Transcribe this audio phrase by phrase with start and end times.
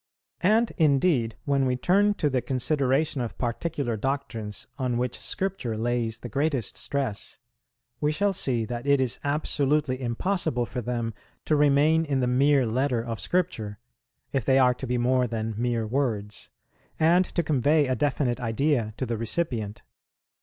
[0.41, 6.17] And, indeed, when we turn to the consideration of particular doctrines on which Scripture lays
[6.17, 7.37] the greatest stress,
[7.99, 11.13] we shall see that it is absolutely impossible for them
[11.45, 13.77] to remain in the mere letter of Scripture,
[14.33, 16.49] if they are to be more than mere words,
[16.99, 19.83] and to convey a definite idea to the recipient.